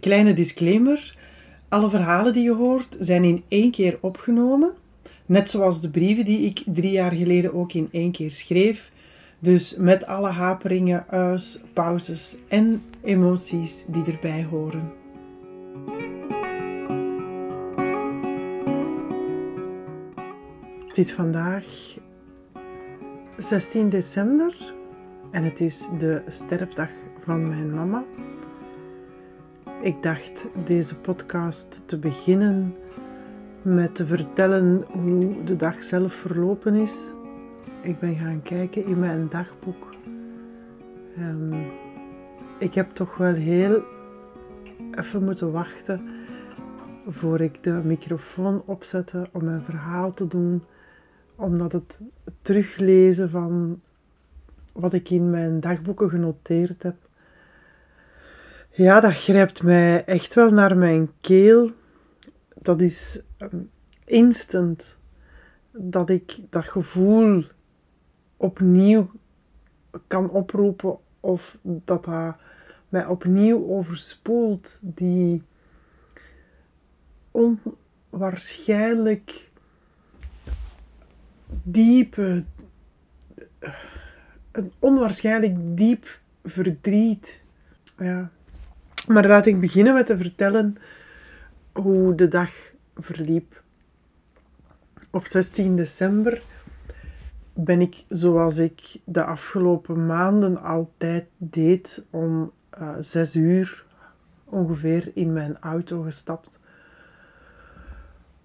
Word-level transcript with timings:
Kleine 0.00 0.34
disclaimer. 0.34 1.16
Alle 1.68 1.90
verhalen 1.90 2.32
die 2.32 2.42
je 2.42 2.54
hoort 2.54 2.96
zijn 2.98 3.24
in 3.24 3.44
één 3.48 3.70
keer 3.70 3.98
opgenomen. 4.00 4.72
Net 5.26 5.50
zoals 5.50 5.80
de 5.80 5.90
brieven 5.90 6.24
die 6.24 6.38
ik 6.38 6.62
drie 6.66 6.90
jaar 6.90 7.12
geleden 7.12 7.54
ook 7.54 7.72
in 7.72 7.88
één 7.90 8.12
keer 8.12 8.30
schreef. 8.30 8.90
Dus 9.38 9.76
met 9.76 10.06
alle 10.06 10.28
haperingen, 10.28 11.04
us, 11.14 11.60
pauzes 11.72 12.36
en 12.48 12.82
emoties 13.02 13.84
die 13.88 14.04
erbij 14.04 14.46
horen. 14.50 14.92
Het 20.86 20.98
is 20.98 21.12
vandaag 21.12 21.66
16 23.36 23.88
december 23.88 24.74
en 25.30 25.44
het 25.44 25.60
is 25.60 25.88
de 25.98 26.22
sterfdag 26.28 26.90
van 27.24 27.48
mijn 27.48 27.74
mama. 27.74 28.04
Ik 29.84 30.02
dacht 30.02 30.46
deze 30.64 30.96
podcast 30.96 31.82
te 31.86 31.98
beginnen 31.98 32.74
met 33.62 33.94
te 33.94 34.06
vertellen 34.06 34.84
hoe 34.92 35.44
de 35.44 35.56
dag 35.56 35.82
zelf 35.82 36.12
verlopen 36.12 36.74
is. 36.74 37.10
Ik 37.82 37.98
ben 37.98 38.16
gaan 38.16 38.42
kijken 38.42 38.84
in 38.86 38.98
mijn 38.98 39.28
dagboek. 39.28 39.94
Um, 41.18 41.66
ik 42.58 42.74
heb 42.74 42.90
toch 42.90 43.16
wel 43.16 43.34
heel 43.34 43.82
even 44.90 45.24
moeten 45.24 45.52
wachten 45.52 46.08
voor 47.08 47.40
ik 47.40 47.62
de 47.62 47.80
microfoon 47.84 48.62
opzette 48.66 49.26
om 49.32 49.44
mijn 49.44 49.62
verhaal 49.62 50.12
te 50.12 50.26
doen, 50.26 50.62
omdat 51.34 51.72
het 51.72 52.00
teruglezen 52.42 53.30
van 53.30 53.80
wat 54.72 54.92
ik 54.92 55.10
in 55.10 55.30
mijn 55.30 55.60
dagboeken 55.60 56.10
genoteerd 56.10 56.82
heb, 56.82 56.96
ja, 58.76 59.00
dat 59.00 59.12
grijpt 59.12 59.62
mij 59.62 60.04
echt 60.04 60.34
wel 60.34 60.50
naar 60.50 60.76
mijn 60.76 61.10
keel. 61.20 61.70
Dat 62.62 62.80
is 62.80 63.22
ehm, 63.36 63.62
instant 64.04 64.98
dat 65.70 66.10
ik 66.10 66.38
dat 66.50 66.64
gevoel 66.64 67.44
opnieuw 68.36 69.10
kan 70.06 70.30
oproepen 70.30 70.98
of 71.20 71.58
dat 71.62 72.04
dat 72.04 72.36
mij 72.88 73.06
opnieuw 73.06 73.68
overspoelt. 73.68 74.78
Die 74.80 75.42
onwaarschijnlijk 77.30 79.50
diepe, 81.62 82.44
een 84.52 84.72
onwaarschijnlijk 84.78 85.76
diep 85.76 86.20
verdriet. 86.42 87.42
Ja. 87.98 88.30
Maar 89.06 89.26
laat 89.26 89.46
ik 89.46 89.60
beginnen 89.60 89.94
met 89.94 90.06
te 90.06 90.16
vertellen 90.16 90.76
hoe 91.72 92.14
de 92.14 92.28
dag 92.28 92.50
verliep. 92.96 93.62
Op 95.10 95.26
16 95.26 95.76
december 95.76 96.42
ben 97.52 97.80
ik, 97.80 98.04
zoals 98.08 98.58
ik 98.58 99.00
de 99.04 99.24
afgelopen 99.24 100.06
maanden 100.06 100.62
altijd 100.62 101.26
deed, 101.36 102.04
om 102.10 102.52
uh, 102.78 102.94
zes 102.98 103.36
uur 103.36 103.84
ongeveer 104.44 105.10
in 105.14 105.32
mijn 105.32 105.58
auto 105.60 106.02
gestapt 106.02 106.58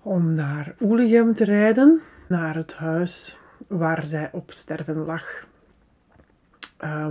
om 0.01 0.33
naar 0.33 0.75
Oelegem 0.79 1.33
te 1.33 1.43
rijden, 1.43 2.01
naar 2.27 2.55
het 2.55 2.73
huis 2.73 3.37
waar 3.67 4.03
zij 4.03 4.29
op 4.31 4.51
sterven 4.51 4.97
lag. 4.97 5.47
Uh, 6.83 7.07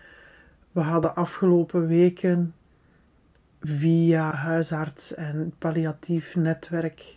we 0.73 0.81
hadden 0.81 1.15
afgelopen 1.15 1.87
weken 1.87 2.55
via 3.61 4.33
huisarts 4.33 5.15
en 5.15 5.53
palliatief 5.59 6.37
netwerk 6.37 7.17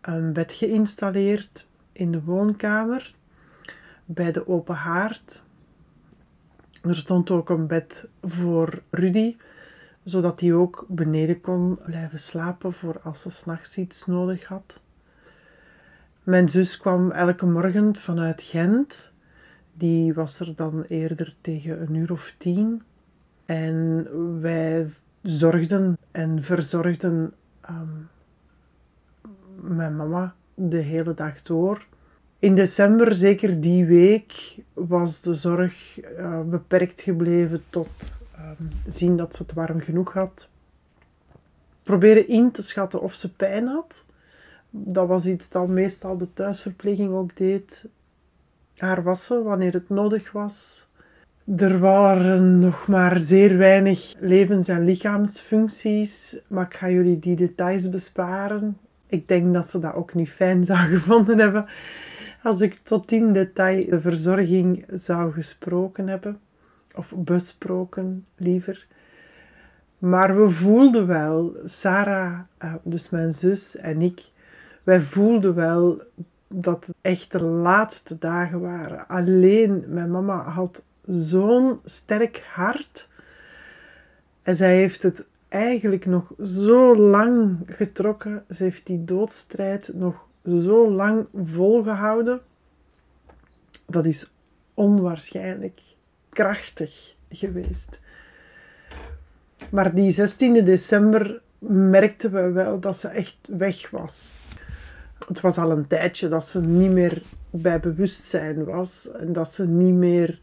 een 0.00 0.32
bed 0.32 0.52
geïnstalleerd 0.52 1.66
in 1.92 2.12
de 2.12 2.22
woonkamer 2.22 3.14
bij 4.04 4.32
de 4.32 4.48
open 4.48 4.74
haard. 4.74 5.44
Er 6.82 6.96
stond 6.96 7.30
ook 7.30 7.50
een 7.50 7.66
bed 7.66 8.08
voor 8.22 8.82
Rudy, 8.90 9.36
zodat 10.02 10.40
hij 10.40 10.52
ook 10.52 10.84
beneden 10.88 11.40
kon 11.40 11.78
blijven 11.84 12.20
slapen 12.20 12.72
voor 12.72 13.00
als 13.02 13.22
ze 13.22 13.30
s'nachts 13.30 13.78
iets 13.78 14.06
nodig 14.06 14.44
had. 14.44 14.80
Mijn 16.22 16.48
zus 16.48 16.78
kwam 16.78 17.10
elke 17.10 17.46
morgen 17.46 17.96
vanuit 17.96 18.42
Gent. 18.42 19.12
Die 19.72 20.14
was 20.14 20.40
er 20.40 20.54
dan 20.56 20.82
eerder 20.82 21.36
tegen 21.40 21.82
een 21.82 21.94
uur 21.94 22.12
of 22.12 22.34
tien. 22.38 22.82
En 23.44 24.06
wij 24.40 24.90
zorgden 25.22 25.98
en 26.10 26.42
verzorgden 26.42 27.32
um, 27.70 28.08
mijn 29.60 29.96
mama 29.96 30.34
de 30.54 30.76
hele 30.76 31.14
dag 31.14 31.42
door. 31.42 31.86
In 32.38 32.54
december, 32.54 33.14
zeker 33.14 33.60
die 33.60 33.84
week, 33.84 34.56
was 34.72 35.20
de 35.20 35.34
zorg 35.34 36.00
uh, 36.02 36.40
beperkt 36.42 37.00
gebleven 37.00 37.62
tot 37.70 38.18
um, 38.38 38.70
zien 38.86 39.16
dat 39.16 39.34
ze 39.34 39.42
het 39.42 39.52
warm 39.52 39.80
genoeg 39.80 40.12
had. 40.12 40.48
Proberen 41.82 42.28
in 42.28 42.50
te 42.50 42.62
schatten 42.62 43.00
of 43.00 43.14
ze 43.14 43.32
pijn 43.32 43.66
had. 43.66 44.06
Dat 44.70 45.08
was 45.08 45.26
iets 45.26 45.48
dat 45.48 45.68
meestal 45.68 46.18
de 46.18 46.32
thuisverpleging 46.32 47.12
ook 47.12 47.36
deed. 47.36 47.84
Haar 48.76 49.02
wassen 49.02 49.44
wanneer 49.44 49.72
het 49.72 49.88
nodig 49.88 50.32
was. 50.32 50.87
Er 51.56 51.78
waren 51.78 52.58
nog 52.58 52.86
maar 52.86 53.20
zeer 53.20 53.58
weinig 53.58 54.14
levens- 54.18 54.68
en 54.68 54.84
lichaamsfuncties, 54.84 56.40
maar 56.48 56.64
ik 56.64 56.74
ga 56.74 56.90
jullie 56.90 57.18
die 57.18 57.36
details 57.36 57.90
besparen. 57.90 58.78
Ik 59.06 59.28
denk 59.28 59.54
dat 59.54 59.68
ze 59.68 59.78
dat 59.78 59.94
ook 59.94 60.14
niet 60.14 60.28
fijn 60.28 60.64
zou 60.64 60.78
gevonden 60.96 61.38
hebben 61.38 61.66
als 62.42 62.60
ik 62.60 62.80
tot 62.82 63.12
in 63.12 63.32
detail 63.32 63.88
de 63.90 64.00
verzorging 64.00 64.84
zou 64.88 65.32
gesproken 65.32 66.08
hebben, 66.08 66.40
of 66.94 67.12
besproken 67.16 68.26
liever. 68.36 68.86
Maar 69.98 70.42
we 70.42 70.50
voelden 70.50 71.06
wel, 71.06 71.56
Sarah, 71.64 72.38
eh, 72.58 72.74
dus 72.82 73.10
mijn 73.10 73.32
zus 73.32 73.76
en 73.76 74.02
ik, 74.02 74.22
wij 74.82 75.00
voelden 75.00 75.54
wel 75.54 76.02
dat 76.48 76.86
het 76.86 76.96
echt 77.00 77.30
de 77.30 77.42
laatste 77.42 78.18
dagen 78.18 78.60
waren. 78.60 79.08
Alleen 79.08 79.84
mijn 79.86 80.10
mama 80.10 80.42
had 80.42 80.86
zo'n 81.08 81.80
sterk 81.84 82.44
hart. 82.52 83.08
En 84.42 84.54
zij 84.54 84.76
heeft 84.76 85.02
het 85.02 85.26
eigenlijk 85.48 86.06
nog 86.06 86.32
zo 86.42 86.96
lang 86.96 87.58
getrokken. 87.66 88.44
Ze 88.50 88.62
heeft 88.62 88.86
die 88.86 89.04
doodstrijd 89.04 89.90
nog 89.94 90.26
zo 90.44 90.90
lang 90.90 91.26
volgehouden. 91.44 92.40
Dat 93.86 94.06
is 94.06 94.32
onwaarschijnlijk 94.74 95.80
krachtig 96.28 97.14
geweest. 97.30 98.00
Maar 99.70 99.94
die 99.94 100.10
16 100.10 100.64
december 100.64 101.40
merkten 101.58 102.32
we 102.32 102.50
wel 102.50 102.80
dat 102.80 102.96
ze 102.96 103.08
echt 103.08 103.36
weg 103.48 103.90
was. 103.90 104.40
Het 105.26 105.40
was 105.40 105.58
al 105.58 105.70
een 105.70 105.86
tijdje 105.86 106.28
dat 106.28 106.46
ze 106.46 106.60
niet 106.60 106.90
meer 106.92 107.22
bij 107.50 107.80
bewustzijn 107.80 108.64
was 108.64 109.12
en 109.12 109.32
dat 109.32 109.52
ze 109.52 109.66
niet 109.66 109.94
meer 109.94 110.40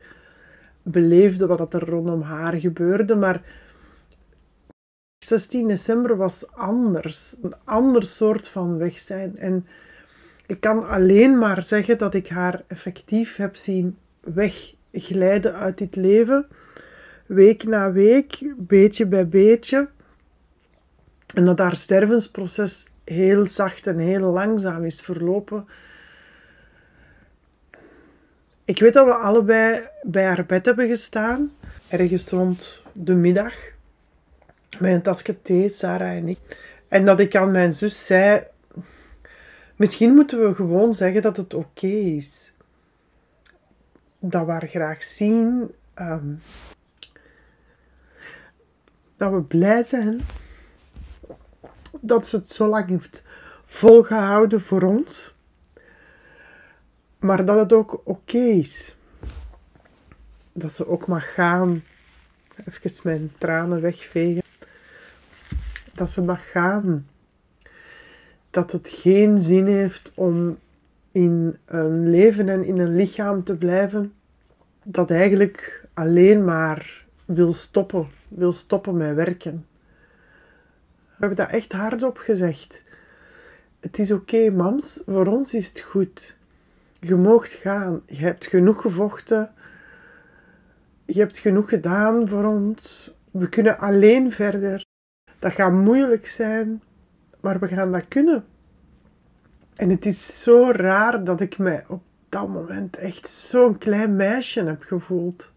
beleefde 0.85 1.47
wat 1.47 1.73
er 1.73 1.89
rondom 1.89 2.21
haar 2.21 2.53
gebeurde. 2.53 3.15
Maar 3.15 3.41
16 5.25 5.67
december 5.67 6.17
was 6.17 6.51
anders. 6.51 7.35
Een 7.41 7.53
ander 7.63 8.05
soort 8.05 8.47
van 8.47 8.77
weg 8.77 8.99
zijn. 8.99 9.37
En 9.37 9.67
ik 10.45 10.59
kan 10.59 10.87
alleen 10.87 11.37
maar 11.37 11.63
zeggen 11.63 11.97
dat 11.97 12.13
ik 12.13 12.27
haar 12.27 12.63
effectief 12.67 13.35
heb 13.35 13.55
zien 13.55 13.97
wegglijden 14.19 15.53
uit 15.55 15.77
dit 15.77 15.95
leven. 15.95 16.47
Week 17.25 17.63
na 17.63 17.91
week, 17.91 18.53
beetje 18.57 19.05
bij 19.05 19.27
beetje. 19.27 19.89
En 21.33 21.45
dat 21.45 21.59
haar 21.59 21.75
stervensproces 21.75 22.87
heel 23.03 23.47
zacht 23.47 23.87
en 23.87 23.97
heel 23.97 24.31
langzaam 24.31 24.85
is 24.85 25.01
verlopen. 25.01 25.67
Ik 28.65 28.79
weet 28.79 28.93
dat 28.93 29.05
we 29.05 29.13
allebei 29.13 29.87
bij 30.03 30.25
haar 30.25 30.45
bed 30.45 30.65
hebben 30.65 30.87
gestaan, 30.87 31.51
ergens 31.87 32.29
rond 32.29 32.83
de 32.93 33.13
middag, 33.13 33.53
met 34.79 34.91
een 34.91 35.01
tasje 35.01 35.41
thee, 35.41 35.69
Sarah 35.69 36.15
en 36.15 36.27
ik. 36.27 36.39
En 36.87 37.05
dat 37.05 37.19
ik 37.19 37.35
aan 37.35 37.51
mijn 37.51 37.73
zus 37.73 38.05
zei: 38.05 38.43
Misschien 39.75 40.13
moeten 40.13 40.47
we 40.47 40.55
gewoon 40.55 40.93
zeggen 40.93 41.21
dat 41.21 41.37
het 41.37 41.53
oké 41.53 41.87
is. 41.87 42.53
Dat 44.19 44.45
we 44.45 44.51
haar 44.51 44.67
graag 44.67 45.03
zien. 45.03 45.71
Ehm, 45.93 46.33
dat 49.17 49.31
we 49.31 49.41
blij 49.41 49.83
zijn 49.83 50.21
dat 52.01 52.27
ze 52.27 52.35
het 52.35 52.51
zo 52.51 52.67
lang 52.67 52.89
heeft 52.89 53.23
volgehouden 53.65 54.61
voor 54.61 54.83
ons 54.83 55.34
maar 57.25 57.45
dat 57.45 57.59
het 57.59 57.73
ook 57.73 58.01
oké 58.03 58.37
is. 58.37 58.95
Dat 60.53 60.73
ze 60.73 60.87
ook 60.87 61.07
mag 61.07 61.33
gaan. 61.33 61.83
Even 62.65 62.99
mijn 63.03 63.31
tranen 63.37 63.81
wegvegen. 63.81 64.43
Dat 65.93 66.09
ze 66.09 66.21
mag 66.21 66.51
gaan. 66.51 67.07
Dat 68.49 68.71
het 68.71 68.89
geen 68.89 69.37
zin 69.37 69.65
heeft 69.65 70.11
om 70.13 70.57
in 71.11 71.57
een 71.65 72.09
leven 72.09 72.49
en 72.49 72.63
in 72.63 72.77
een 72.77 72.95
lichaam 72.95 73.43
te 73.43 73.55
blijven 73.55 74.13
dat 74.83 75.11
eigenlijk 75.11 75.87
alleen 75.93 76.43
maar 76.43 77.05
wil 77.25 77.53
stoppen, 77.53 78.07
wil 78.27 78.51
stoppen 78.51 78.97
met 78.97 79.15
werken. 79.15 79.65
We 81.05 81.11
hebben 81.19 81.37
dat 81.37 81.49
echt 81.49 81.71
hardop 81.71 82.17
gezegd. 82.17 82.83
Het 83.79 83.99
is 83.99 84.11
oké, 84.11 84.49
mams, 84.49 85.01
voor 85.05 85.27
ons 85.27 85.53
is 85.53 85.67
het 85.67 85.79
goed. 85.79 86.37
Je 87.07 87.15
moogt 87.15 87.51
gaan. 87.51 88.01
Je 88.05 88.23
hebt 88.23 88.45
genoeg 88.45 88.81
gevochten. 88.81 89.51
Je 91.05 91.19
hebt 91.19 91.37
genoeg 91.37 91.69
gedaan 91.69 92.27
voor 92.27 92.43
ons. 92.43 93.15
We 93.31 93.49
kunnen 93.49 93.79
alleen 93.79 94.31
verder. 94.31 94.85
Dat 95.39 95.51
gaat 95.51 95.71
moeilijk 95.71 96.27
zijn, 96.27 96.81
maar 97.39 97.59
we 97.59 97.67
gaan 97.67 97.91
dat 97.91 98.07
kunnen. 98.07 98.45
En 99.75 99.89
het 99.89 100.05
is 100.05 100.41
zo 100.41 100.71
raar 100.71 101.23
dat 101.23 101.41
ik 101.41 101.57
mij 101.57 101.85
op 101.87 102.03
dat 102.29 102.47
moment 102.47 102.97
echt 102.97 103.29
zo'n 103.29 103.77
klein 103.77 104.15
meisje 104.15 104.63
heb 104.63 104.83
gevoeld. 104.83 105.51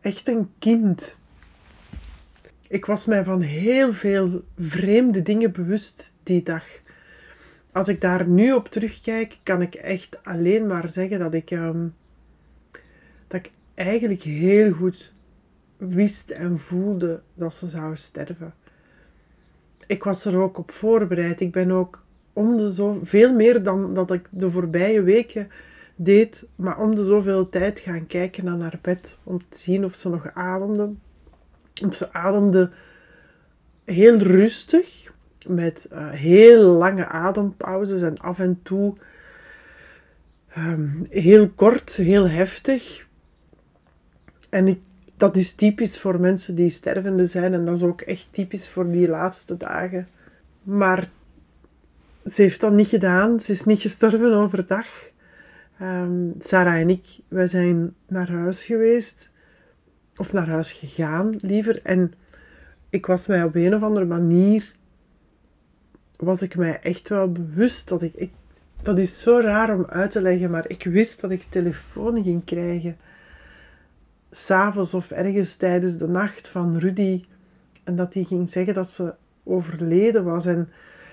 Echt 0.00 0.28
een 0.28 0.50
kind. 0.58 1.18
Ik 2.68 2.86
was 2.86 3.04
mij 3.04 3.24
van 3.24 3.40
heel 3.40 3.92
veel 3.92 4.44
vreemde 4.56 5.22
dingen 5.22 5.52
bewust 5.52 6.12
die 6.22 6.42
dag. 6.42 6.64
Als 7.72 7.88
ik 7.88 8.00
daar 8.00 8.28
nu 8.28 8.52
op 8.52 8.68
terugkijk, 8.68 9.38
kan 9.42 9.62
ik 9.62 9.74
echt 9.74 10.24
alleen 10.24 10.66
maar 10.66 10.90
zeggen 10.90 11.18
dat 11.18 11.34
ik, 11.34 11.50
ehm, 11.50 11.86
dat 13.26 13.40
ik 13.44 13.50
eigenlijk 13.74 14.22
heel 14.22 14.72
goed 14.72 15.12
wist 15.76 16.30
en 16.30 16.58
voelde 16.58 17.22
dat 17.34 17.54
ze 17.54 17.68
zou 17.68 17.96
sterven. 17.96 18.54
Ik 19.86 20.04
was 20.04 20.24
er 20.24 20.36
ook 20.36 20.58
op 20.58 20.70
voorbereid. 20.70 21.40
Ik 21.40 21.52
ben 21.52 21.70
ook 21.70 22.02
om 22.32 22.56
de 22.56 22.72
zo, 22.72 23.00
veel 23.02 23.34
meer 23.34 23.62
dan 23.62 23.94
dat 23.94 24.12
ik 24.12 24.28
de 24.30 24.50
voorbije 24.50 25.02
weken 25.02 25.48
deed, 25.96 26.48
maar 26.56 26.78
om 26.80 26.94
de 26.94 27.04
zoveel 27.04 27.48
tijd 27.48 27.80
gaan 27.80 28.06
kijken 28.06 28.44
naar 28.44 28.60
haar 28.60 28.78
bed 28.82 29.18
om 29.24 29.38
te 29.48 29.58
zien 29.58 29.84
of 29.84 29.94
ze 29.94 30.08
nog 30.08 30.30
ademde. 30.34 30.92
Want 31.74 31.94
ze 31.94 32.12
ademde 32.12 32.70
heel 33.84 34.16
rustig, 34.16 35.12
met 35.48 35.88
uh, 35.92 36.10
heel 36.10 36.64
lange 36.64 37.06
adempauzes 37.06 38.02
en 38.02 38.18
af 38.18 38.38
en 38.38 38.60
toe 38.62 38.94
um, 40.58 41.06
heel 41.08 41.48
kort, 41.48 41.96
heel 41.96 42.28
heftig. 42.28 43.06
En 44.50 44.66
ik, 44.68 44.80
dat 45.16 45.36
is 45.36 45.54
typisch 45.54 45.98
voor 45.98 46.20
mensen 46.20 46.54
die 46.54 46.70
stervende 46.70 47.26
zijn 47.26 47.54
en 47.54 47.64
dat 47.64 47.76
is 47.76 47.82
ook 47.82 48.00
echt 48.00 48.28
typisch 48.30 48.68
voor 48.68 48.90
die 48.90 49.08
laatste 49.08 49.56
dagen. 49.56 50.08
Maar 50.62 51.10
ze 52.24 52.42
heeft 52.42 52.60
dat 52.60 52.72
niet 52.72 52.88
gedaan, 52.88 53.40
ze 53.40 53.52
is 53.52 53.64
niet 53.64 53.80
gestorven 53.80 54.32
overdag. 54.32 54.86
Um, 55.82 56.34
Sarah 56.38 56.74
en 56.74 56.90
ik, 56.90 57.18
wij 57.28 57.46
zijn 57.46 57.94
naar 58.06 58.30
huis 58.30 58.64
geweest, 58.64 59.32
of 60.16 60.32
naar 60.32 60.48
huis 60.48 60.72
gegaan 60.72 61.34
liever. 61.40 61.80
En 61.82 62.12
ik 62.90 63.06
was 63.06 63.26
mij 63.26 63.42
op 63.42 63.54
een 63.54 63.74
of 63.74 63.82
andere 63.82 64.06
manier, 64.06 64.72
was 66.18 66.42
ik 66.42 66.56
mij 66.56 66.80
echt 66.80 67.08
wel 67.08 67.32
bewust 67.32 67.88
dat 67.88 68.02
ik, 68.02 68.14
ik 68.14 68.30
dat 68.82 68.98
is 68.98 69.22
zo 69.22 69.40
raar 69.40 69.74
om 69.74 69.86
uit 69.86 70.10
te 70.10 70.22
leggen, 70.22 70.50
maar 70.50 70.64
ik 70.68 70.84
wist 70.84 71.20
dat 71.20 71.30
ik 71.30 71.42
telefoon 71.42 72.22
ging 72.22 72.44
krijgen. 72.44 72.96
S'avonds 74.30 74.94
of 74.94 75.10
ergens 75.10 75.56
tijdens 75.56 75.98
de 75.98 76.08
nacht 76.08 76.48
van 76.48 76.78
Rudy. 76.78 77.24
En 77.84 77.96
dat 77.96 78.14
hij 78.14 78.24
ging 78.24 78.48
zeggen 78.48 78.74
dat 78.74 78.88
ze 78.88 79.14
overleden 79.44 80.24
was. 80.24 80.46
En 80.46 80.68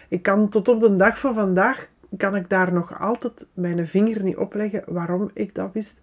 ik 0.07 0.21
kan 0.21 0.49
tot 0.49 0.67
op 0.67 0.79
de 0.79 0.95
dag 0.95 1.19
van 1.19 1.33
vandaag 1.33 1.87
kan 2.17 2.35
ik 2.35 2.49
daar 2.49 2.73
nog 2.73 2.99
altijd 2.99 3.47
mijn 3.53 3.87
vinger 3.87 4.23
niet 4.23 4.37
opleggen 4.37 4.83
waarom 4.85 5.29
ik 5.33 5.55
dat 5.55 5.73
wist. 5.73 6.01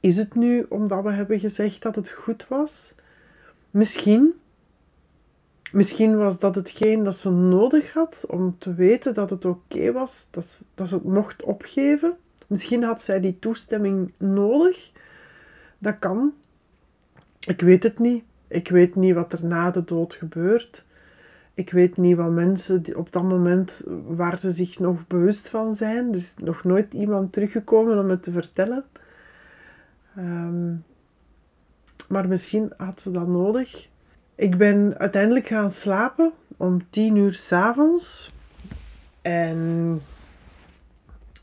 Is 0.00 0.16
het 0.16 0.34
nu 0.34 0.66
omdat 0.68 1.02
we 1.02 1.12
hebben 1.12 1.40
gezegd 1.40 1.82
dat 1.82 1.94
het 1.94 2.10
goed 2.10 2.46
was? 2.48 2.94
Misschien. 3.70 4.34
Misschien 5.72 6.16
was 6.16 6.38
dat 6.38 6.54
hetgeen 6.54 7.04
dat 7.04 7.14
ze 7.14 7.30
nodig 7.30 7.92
had 7.92 8.24
om 8.28 8.58
te 8.58 8.74
weten 8.74 9.14
dat 9.14 9.30
het 9.30 9.44
oké 9.44 9.92
was, 9.92 10.28
dat 10.30 10.44
ze, 10.44 10.64
dat 10.74 10.88
ze 10.88 10.94
het 10.94 11.04
mocht 11.04 11.42
opgeven. 11.42 12.16
Misschien 12.46 12.82
had 12.82 13.02
zij 13.02 13.20
die 13.20 13.38
toestemming 13.38 14.12
nodig. 14.16 14.92
Dat 15.78 15.98
kan. 15.98 16.32
Ik 17.40 17.60
weet 17.60 17.82
het 17.82 17.98
niet. 17.98 18.24
Ik 18.48 18.68
weet 18.68 18.94
niet 18.94 19.14
wat 19.14 19.32
er 19.32 19.44
na 19.44 19.70
de 19.70 19.84
dood 19.84 20.14
gebeurt. 20.14 20.86
Ik 21.54 21.70
weet 21.70 21.96
niet 21.96 22.16
wat 22.16 22.30
mensen 22.30 22.82
op 22.96 23.12
dat 23.12 23.22
moment 23.22 23.82
waar 24.06 24.38
ze 24.38 24.52
zich 24.52 24.78
nog 24.78 25.06
bewust 25.06 25.48
van 25.48 25.74
zijn. 25.74 26.08
Er 26.08 26.14
is 26.14 26.34
nog 26.36 26.64
nooit 26.64 26.94
iemand 26.94 27.32
teruggekomen 27.32 27.98
om 27.98 28.10
het 28.10 28.22
te 28.22 28.32
vertellen. 28.32 28.84
Ehm, 30.16 30.74
maar 32.08 32.28
misschien 32.28 32.72
had 32.76 33.00
ze 33.00 33.10
dat 33.10 33.26
nodig. 33.26 33.90
Ik 34.42 34.56
ben 34.56 34.94
uiteindelijk 34.98 35.46
gaan 35.46 35.70
slapen 35.70 36.32
om 36.56 36.90
tien 36.90 37.16
uur 37.16 37.32
s'avonds. 37.32 38.32
En 39.20 40.02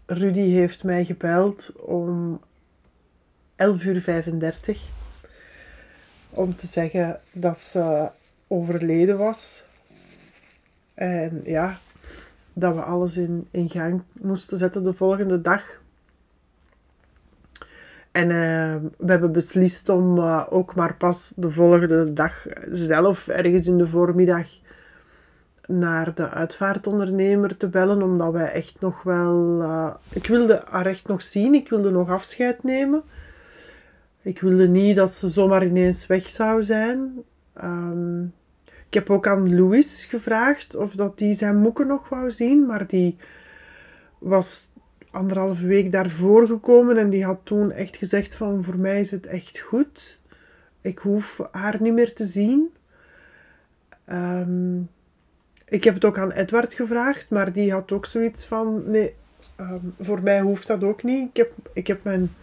Rudy 0.05 0.49
heeft 0.49 0.83
mij 0.83 1.05
gebeld 1.05 1.73
om 1.75 2.41
11 3.55 3.83
uur 3.83 4.01
35 4.01 4.87
om 6.29 6.55
te 6.55 6.67
zeggen 6.67 7.19
dat 7.31 7.59
ze 7.59 8.09
overleden 8.47 9.17
was. 9.17 9.65
En 10.93 11.41
ja, 11.43 11.79
dat 12.53 12.75
we 12.75 12.81
alles 12.81 13.17
in, 13.17 13.47
in 13.51 13.69
gang 13.69 14.01
moesten 14.21 14.57
zetten 14.57 14.83
de 14.83 14.93
volgende 14.93 15.41
dag. 15.41 15.78
En 18.11 18.29
uh, 18.29 18.75
we 18.97 19.11
hebben 19.11 19.31
beslist 19.31 19.89
om 19.89 20.17
uh, 20.17 20.45
ook 20.49 20.75
maar 20.75 20.95
pas 20.95 21.33
de 21.35 21.51
volgende 21.51 22.13
dag 22.13 22.45
zelf, 22.71 23.27
ergens 23.27 23.67
in 23.67 23.77
de 23.77 23.87
voormiddag, 23.87 24.47
naar 25.67 26.15
de 26.15 26.29
uitvaartondernemer 26.29 27.57
te 27.57 27.69
bellen. 27.69 28.01
Omdat 28.01 28.31
wij 28.31 28.51
echt 28.51 28.81
nog 28.81 29.03
wel... 29.03 29.61
Uh, 29.61 29.93
ik 30.09 30.27
wilde 30.27 30.63
haar 30.69 30.85
echt 30.85 31.07
nog 31.07 31.21
zien. 31.21 31.53
Ik 31.53 31.69
wilde 31.69 31.91
nog 31.91 32.09
afscheid 32.09 32.63
nemen. 32.63 33.03
Ik 34.21 34.41
wilde 34.41 34.67
niet 34.67 34.95
dat 34.95 35.11
ze 35.11 35.29
zomaar 35.29 35.65
ineens 35.65 36.07
weg 36.07 36.29
zou 36.29 36.63
zijn. 36.63 37.23
Um, 37.63 38.33
ik 38.89 38.93
heb 38.93 39.09
ook 39.09 39.27
aan 39.27 39.55
Louis 39.55 40.05
gevraagd 40.05 40.75
of 40.75 40.95
dat 40.95 41.17
die 41.17 41.33
zijn 41.33 41.57
moeken 41.57 41.87
nog 41.87 42.09
wou 42.09 42.31
zien, 42.31 42.65
maar 42.65 42.87
die 42.87 43.17
was 44.17 44.71
anderhalve 45.11 45.67
week 45.67 45.91
daarvoor 45.91 46.47
gekomen 46.47 46.97
en 46.97 47.09
die 47.09 47.25
had 47.25 47.39
toen 47.43 47.71
echt 47.71 47.95
gezegd 47.95 48.35
van 48.35 48.63
voor 48.63 48.77
mij 48.77 48.99
is 48.99 49.11
het 49.11 49.25
echt 49.25 49.59
goed. 49.59 50.19
Ik 50.81 50.97
hoef 50.97 51.39
haar 51.51 51.77
niet 51.79 51.93
meer 51.93 52.13
te 52.13 52.25
zien. 52.25 52.73
Um, 54.11 54.89
ik 55.65 55.83
heb 55.83 55.93
het 55.93 56.05
ook 56.05 56.17
aan 56.17 56.31
Edward 56.31 56.73
gevraagd, 56.73 57.29
maar 57.29 57.53
die 57.53 57.71
had 57.71 57.91
ook 57.91 58.05
zoiets 58.05 58.45
van 58.45 58.89
nee, 58.91 59.15
um, 59.59 59.93
voor 59.99 60.23
mij 60.23 60.41
hoeft 60.41 60.67
dat 60.67 60.83
ook 60.83 61.03
niet. 61.03 61.29
Ik 61.29 61.37
heb, 61.37 61.51
ik 61.73 61.87
heb 61.87 62.03
mijn, 62.03 62.35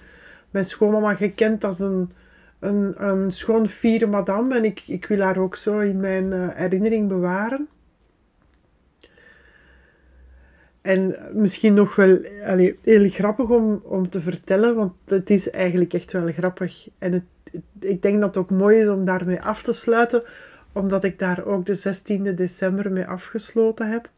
mijn 0.50 0.64
schoonmama 0.64 1.14
gekend 1.14 1.64
als 1.64 1.78
een 1.78 2.10
een, 2.58 2.94
een 3.08 3.32
schoon 3.32 3.68
fiere 3.68 4.06
madame 4.06 4.56
en 4.56 4.64
ik, 4.64 4.82
ik 4.86 5.06
wil 5.06 5.20
haar 5.20 5.36
ook 5.36 5.56
zo 5.56 5.78
in 5.78 6.00
mijn 6.00 6.24
uh, 6.24 6.48
herinnering 6.54 7.08
bewaren. 7.08 7.68
En 10.86 11.16
misschien 11.32 11.74
nog 11.74 11.96
wel 11.96 12.18
allez, 12.44 12.72
heel 12.82 13.08
grappig 13.10 13.48
om, 13.48 13.80
om 13.84 14.08
te 14.08 14.20
vertellen, 14.20 14.74
want 14.74 14.92
het 15.04 15.30
is 15.30 15.50
eigenlijk 15.50 15.92
echt 15.92 16.12
wel 16.12 16.32
grappig. 16.32 16.88
En 16.98 17.12
het, 17.12 17.22
ik 17.80 18.02
denk 18.02 18.20
dat 18.20 18.34
het 18.34 18.36
ook 18.36 18.50
mooi 18.50 18.78
is 18.78 18.88
om 18.88 19.04
daarmee 19.04 19.42
af 19.42 19.62
te 19.62 19.72
sluiten, 19.72 20.22
omdat 20.72 21.04
ik 21.04 21.18
daar 21.18 21.44
ook 21.44 21.66
de 21.66 21.78
16e 21.78 22.34
december 22.34 22.92
mee 22.92 23.04
afgesloten 23.04 23.90
heb. 23.90 24.10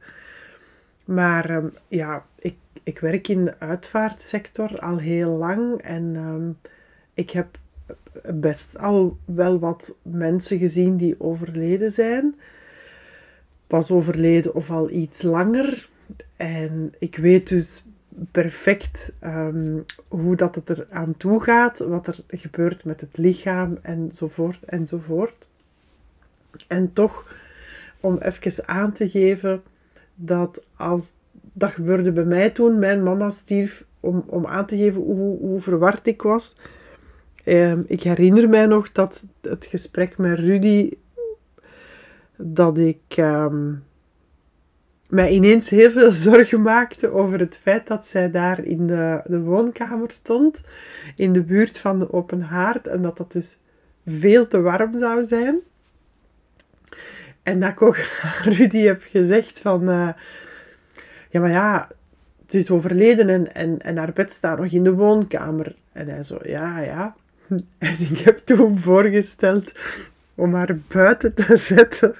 Maar 1.05 1.51
um, 1.51 1.73
ja, 1.89 2.25
ik, 2.39 2.57
ik 2.83 2.99
werk 2.99 3.29
in 3.29 3.45
de 3.45 3.59
uitvaartsector 3.59 4.79
al 4.79 4.99
heel 4.99 5.31
lang 5.31 5.83
en 5.83 6.17
um, 6.17 6.59
ik 7.15 7.31
heb 7.31 7.59
best 8.35 8.79
al 8.79 9.17
wel 9.25 9.59
wat 9.59 9.99
mensen 10.03 10.59
gezien 10.59 10.97
die 10.97 11.21
overleden 11.21 11.91
zijn. 11.91 12.35
Pas 13.67 13.91
overleden 13.91 14.55
of 14.55 14.71
al 14.71 14.91
iets 14.91 15.23
langer. 15.23 15.89
En 16.37 16.93
ik 16.99 17.17
weet 17.17 17.49
dus 17.49 17.85
perfect 18.31 19.13
um, 19.25 19.85
hoe 20.09 20.37
dat 20.37 20.55
het 20.55 20.69
er 20.69 20.87
aan 20.91 21.17
toe 21.17 21.43
gaat, 21.43 21.79
wat 21.79 22.07
er 22.07 22.25
gebeurt 22.29 22.85
met 22.85 23.01
het 23.01 23.17
lichaam 23.17 23.79
enzovoort 23.83 24.59
enzovoort. 24.65 25.47
En 26.67 26.93
toch, 26.93 27.35
om 28.01 28.19
even 28.19 28.69
aan 28.69 28.93
te 28.93 29.09
geven 29.09 29.63
dat 30.15 30.65
als 30.77 31.13
dat 31.53 31.71
gebeurde 31.71 32.13
bij 32.13 32.25
mij 32.25 32.51
toen, 32.51 32.79
mijn 32.79 33.03
mama 33.03 33.31
stierf, 33.31 33.85
om, 34.01 34.25
om 34.27 34.47
aan 34.47 34.67
te 34.67 34.77
geven 34.77 35.01
hoe, 35.01 35.39
hoe 35.39 35.61
verward 35.61 36.07
ik 36.07 36.23
was. 36.23 36.57
Um, 37.45 37.85
ik 37.87 38.03
herinner 38.03 38.49
mij 38.49 38.67
nog 38.67 38.93
dat 38.93 39.25
het 39.41 39.67
gesprek 39.67 40.19
met 40.19 40.39
Rudy, 40.39 40.91
dat 42.37 42.79
ik, 42.79 43.17
um, 43.17 43.85
mij 45.09 45.31
ineens 45.31 45.71
heel 45.71 45.91
veel 45.91 46.13
zorgen 46.29 46.63
maakte 46.63 47.13
over 47.13 47.39
het 47.39 47.61
feit 47.63 47.87
dat 47.87 48.07
zij 48.07 48.31
daar 48.31 48.65
in 48.65 48.87
de, 48.87 49.21
de 49.25 49.41
woonkamer 49.41 50.11
stond, 50.11 50.61
in 51.15 51.33
de 51.33 51.43
buurt 51.43 51.79
van 51.79 51.99
de 51.99 52.13
open 52.13 52.41
haard, 52.41 52.87
en 52.87 53.03
dat 53.03 53.17
dat 53.17 53.33
dus 53.33 53.59
veel 54.07 54.49
te 54.49 54.61
warm 54.61 54.99
zou 54.99 55.25
zijn. 55.25 55.59
En 57.43 57.61
dat 57.61 57.71
ik 57.71 57.83
ook 57.83 57.97
aan 58.23 58.53
Rudy 58.53 58.83
heb 58.83 59.03
gezegd 59.03 59.61
van... 59.61 59.89
eh, 59.89 60.09
ja, 61.31 61.41
maar 61.41 61.51
ja, 61.51 61.89
het 62.43 62.55
is 62.55 62.71
overleden 62.71 63.29
en, 63.29 63.55
en, 63.55 63.79
en 63.79 63.97
haar 63.97 64.13
bed 64.13 64.33
staat 64.33 64.59
nog 64.59 64.73
in 64.73 64.85
de 64.85 64.93
woonkamer. 64.93 65.75
En 65.93 66.09
hij 66.09 66.23
zo, 66.23 66.39
ja, 66.43 66.81
ja. 66.81 67.17
En 67.79 67.97
ik 67.99 68.19
heb 68.19 68.39
toen 68.39 68.79
voorgesteld 68.79 69.73
om 70.35 70.55
haar 70.55 70.79
buiten 70.89 71.35
te 71.35 71.57
zetten. 71.57 72.15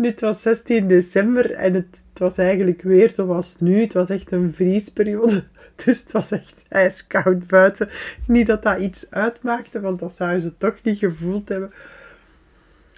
Nu, 0.00 0.08
het 0.08 0.20
was 0.20 0.42
16 0.42 0.86
december 0.86 1.52
en 1.52 1.74
het, 1.74 2.04
het 2.08 2.18
was 2.18 2.38
eigenlijk 2.38 2.82
weer 2.82 3.10
zoals 3.10 3.60
nu. 3.60 3.80
Het 3.80 3.92
was 3.92 4.10
echt 4.10 4.32
een 4.32 4.54
vriesperiode. 4.54 5.44
Dus 5.84 6.00
het 6.00 6.12
was 6.12 6.30
echt 6.30 6.64
ijskoud 6.68 7.46
buiten. 7.46 7.88
Niet 8.26 8.46
dat 8.46 8.62
dat 8.62 8.78
iets 8.78 9.10
uitmaakte, 9.10 9.80
want 9.80 9.98
dat 9.98 10.12
zou 10.12 10.38
ze 10.38 10.56
toch 10.56 10.74
niet 10.82 10.98
gevoeld 10.98 11.48
hebben. 11.48 11.72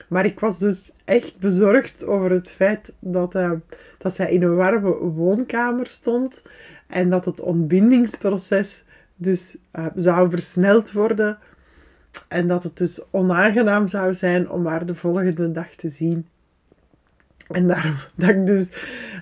Maar 0.09 0.25
ik 0.25 0.41
was 0.41 0.59
dus 0.59 0.93
echt 1.05 1.39
bezorgd 1.39 2.07
over 2.07 2.31
het 2.31 2.53
feit 2.53 2.95
dat, 2.99 3.35
eh, 3.35 3.53
dat 3.99 4.15
zij 4.15 4.33
in 4.33 4.43
een 4.43 4.57
warme 4.57 4.91
woonkamer 4.95 5.87
stond. 5.87 6.43
En 6.87 7.11
dat 7.11 7.25
het 7.25 7.41
ontbindingsproces 7.41 8.85
dus 9.17 9.57
eh, 9.71 9.87
zou 9.95 10.31
versneld 10.31 10.93
worden. 10.93 11.39
En 12.29 12.49
dat 12.49 12.63
het 12.63 12.77
dus 12.77 13.03
onaangenaam 13.11 13.89
zou 13.89 14.15
zijn 14.15 14.51
om 14.51 14.67
haar 14.67 14.87
de 14.87 14.95
volgende 14.95 15.53
dag 15.53 15.75
te 15.75 15.89
zien. 15.89 16.27
En 17.53 17.69
daarom 17.69 17.95
dat 18.17 18.29
ik 18.29 18.47
dus 18.47 18.71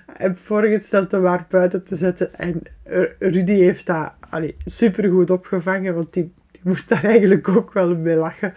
heb 0.05 0.37
voorgesteld 0.37 1.13
om 1.13 1.25
haar 1.25 1.45
buiten 1.49 1.83
te 1.83 1.95
zetten. 1.95 2.35
En 2.35 2.61
Rudy 3.19 3.53
heeft 3.53 3.85
dat 3.85 4.13
allee, 4.29 4.55
supergoed 4.65 5.29
opgevangen, 5.29 5.95
want 5.95 6.13
die, 6.13 6.33
die 6.51 6.61
moest 6.63 6.89
daar 6.89 7.03
eigenlijk 7.03 7.47
ook 7.47 7.73
wel 7.73 7.95
mee 7.95 8.15
lachen. 8.15 8.53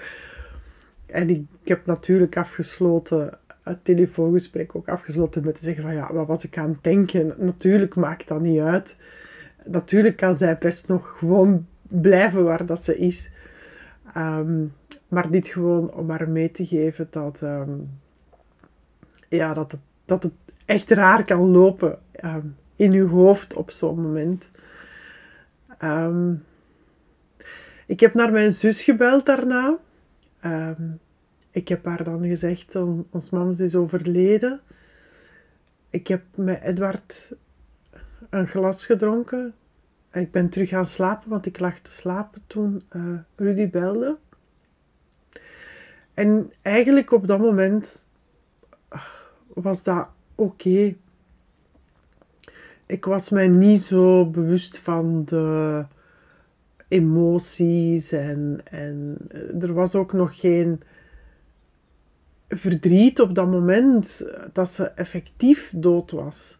En 1.06 1.30
ik, 1.30 1.44
ik 1.62 1.68
heb 1.68 1.86
natuurlijk 1.86 2.36
afgesloten, 2.36 3.38
het 3.62 3.84
telefoongesprek 3.84 4.76
ook 4.76 4.88
afgesloten 4.88 5.44
met 5.44 5.54
te 5.54 5.62
zeggen 5.62 5.82
van 5.82 5.94
ja, 5.94 6.12
wat 6.12 6.26
was 6.26 6.44
ik 6.44 6.58
aan 6.58 6.70
het 6.70 6.82
denken? 6.82 7.34
Natuurlijk 7.38 7.94
maakt 7.94 8.28
dat 8.28 8.40
niet 8.40 8.60
uit. 8.60 8.96
Natuurlijk 9.64 10.16
kan 10.16 10.34
zij 10.34 10.58
best 10.58 10.88
nog 10.88 11.18
gewoon 11.18 11.66
blijven 11.88 12.44
waar 12.44 12.66
dat 12.66 12.84
ze 12.84 12.96
is. 12.96 13.30
Ehm, 14.14 14.64
maar 15.08 15.30
niet 15.30 15.46
gewoon 15.46 15.92
om 15.92 16.10
haar 16.10 16.28
mee 16.28 16.48
te 16.48 16.66
geven 16.66 17.06
dat, 17.10 17.42
ehm, 17.42 17.70
ja, 19.34 19.54
dat, 19.54 19.70
het, 19.70 19.80
dat 20.04 20.22
het 20.22 20.32
echt 20.64 20.90
raar 20.90 21.24
kan 21.24 21.50
lopen 21.50 21.98
ehm, 22.12 22.46
in 22.76 22.92
uw 22.92 23.08
hoofd 23.08 23.54
op 23.54 23.70
zo'n 23.70 24.02
moment. 24.02 24.50
Ehm, 25.78 26.34
ik 27.86 28.00
heb 28.00 28.14
naar 28.14 28.32
mijn 28.32 28.52
zus 28.52 28.84
gebeld 28.84 29.26
daarna. 29.26 29.78
Ehm, 30.40 30.82
ik 31.50 31.68
heb 31.68 31.84
haar 31.84 32.04
dan 32.04 32.24
gezegd, 32.26 32.76
on- 32.76 33.06
ons 33.10 33.30
mam 33.30 33.50
is 33.50 33.74
overleden. 33.74 34.60
Ik 35.90 36.06
heb 36.06 36.22
met 36.36 36.62
Edward 36.62 37.32
een 38.30 38.46
glas 38.46 38.86
gedronken. 38.86 39.54
Ik 40.12 40.30
ben 40.30 40.48
terug 40.48 40.68
gaan 40.68 40.86
slapen, 40.86 41.30
want 41.30 41.46
ik 41.46 41.60
lag 41.60 41.78
te 41.78 41.90
slapen 41.90 42.42
toen 42.46 42.82
eh, 42.88 43.18
Rudy 43.36 43.70
belde. 43.70 44.16
En 46.14 46.52
eigenlijk 46.62 47.12
op 47.12 47.26
dat 47.26 47.38
moment 47.38 48.03
was 49.54 49.82
dat 49.82 50.08
oké. 50.34 50.94
Ik 52.86 53.04
was 53.04 53.30
mij 53.30 53.48
niet 53.48 53.82
zo 53.82 54.26
bewust 54.30 54.78
van 54.78 55.24
de 55.24 55.84
emoties 56.88 58.12
en, 58.12 58.60
en 58.70 59.16
er 59.60 59.72
was 59.72 59.94
ook 59.94 60.12
nog 60.12 60.40
geen 60.40 60.82
verdriet 62.48 63.20
op 63.20 63.34
dat 63.34 63.50
moment 63.50 64.32
dat 64.52 64.68
ze 64.68 64.84
effectief 64.84 65.72
dood 65.76 66.10
was. 66.10 66.58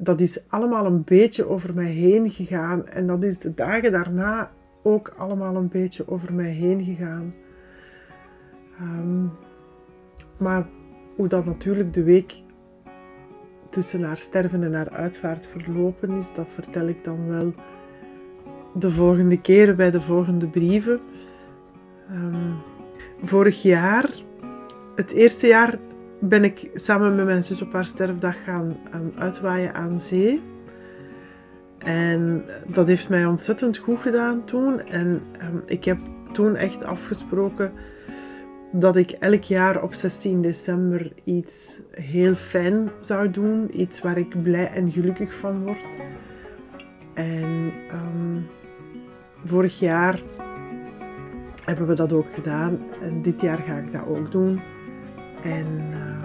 Dat 0.00 0.20
is 0.20 0.48
allemaal 0.48 0.86
een 0.86 1.04
beetje 1.04 1.48
over 1.48 1.74
mij 1.74 1.90
heen 1.90 2.30
gegaan 2.30 2.88
en 2.88 3.06
dat 3.06 3.22
is 3.22 3.38
de 3.38 3.54
dagen 3.54 3.92
daarna 3.92 4.50
ook 4.82 5.14
allemaal 5.16 5.56
een 5.56 5.68
beetje 5.68 6.08
over 6.08 6.32
mij 6.32 6.50
heen 6.50 6.84
gegaan. 6.84 7.34
Ehm, 8.78 9.26
maar 10.38 10.66
hoe 11.16 11.28
dat 11.28 11.44
natuurlijk 11.44 11.94
de 11.94 12.02
week 12.02 12.42
tussen 13.70 14.02
haar 14.02 14.16
sterven 14.16 14.62
en 14.62 14.74
haar 14.74 14.90
uitvaart 14.90 15.46
verlopen 15.46 16.10
is, 16.10 16.32
dat 16.34 16.46
vertel 16.48 16.88
ik 16.88 17.04
dan 17.04 17.28
wel 17.28 17.54
de 18.74 18.90
volgende 18.90 19.40
keer 19.40 19.74
bij 19.74 19.90
de 19.90 20.00
volgende 20.00 20.46
brieven. 20.46 21.00
Ehm, 22.10 22.52
vorig 23.22 23.62
jaar, 23.62 24.10
het 24.96 25.12
eerste 25.12 25.46
jaar, 25.46 25.78
ben 26.20 26.44
ik 26.44 26.70
samen 26.74 27.14
met 27.14 27.24
mijn 27.24 27.42
zus 27.42 27.62
op 27.62 27.72
haar 27.72 27.86
sterfdag 27.86 28.44
gaan 28.44 28.76
um, 28.94 29.12
uitwaaien 29.18 29.74
aan 29.74 30.00
zee. 30.00 30.42
En 31.78 32.44
dat 32.66 32.86
heeft 32.86 33.08
mij 33.08 33.26
ontzettend 33.26 33.76
goed 33.76 34.00
gedaan 34.00 34.44
toen. 34.44 34.80
En 34.80 35.22
um, 35.42 35.62
ik 35.66 35.84
heb 35.84 35.98
toen 36.32 36.56
echt 36.56 36.84
afgesproken 36.84 37.72
dat 38.76 38.96
ik 38.96 39.10
elk 39.10 39.42
jaar 39.42 39.82
op 39.82 39.94
16 39.94 40.42
december 40.42 41.12
iets 41.24 41.80
heel 41.90 42.34
fijn 42.34 42.90
zou 43.00 43.30
doen. 43.30 43.80
Iets 43.80 44.00
waar 44.00 44.18
ik 44.18 44.42
blij 44.42 44.70
en 44.70 44.92
gelukkig 44.92 45.34
van 45.34 45.64
word. 45.64 45.84
En 47.14 47.72
um, 47.92 48.46
vorig 49.44 49.78
jaar 49.78 50.20
hebben 51.64 51.86
we 51.86 51.94
dat 51.94 52.12
ook 52.12 52.34
gedaan. 52.34 52.78
En 53.02 53.22
dit 53.22 53.40
jaar 53.40 53.58
ga 53.58 53.76
ik 53.76 53.92
dat 53.92 54.06
ook 54.06 54.32
doen. 54.32 54.60
En 55.42 55.66
uh, 55.90 56.24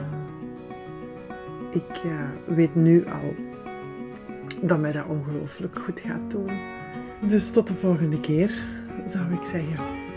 ik 1.71 2.01
weet 2.55 2.75
nu 2.75 3.05
al 3.05 3.33
dat 4.61 4.79
mij 4.79 4.91
dat 4.91 5.05
ongelooflijk 5.05 5.79
goed 5.79 5.99
gaat 5.99 6.31
doen. 6.31 6.51
Dus 7.27 7.51
tot 7.51 7.67
de 7.67 7.75
volgende 7.75 8.19
keer, 8.19 8.51
zou 9.05 9.33
ik 9.33 9.43
zeggen. 9.43 10.07